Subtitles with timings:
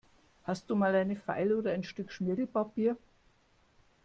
[0.45, 2.97] Hast du mal eine Feile oder ein Stück Schmirgelpapier?